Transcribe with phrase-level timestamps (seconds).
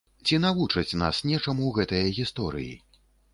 [0.27, 2.73] Ці навучаць нас нечаму гэтыя гісторыі?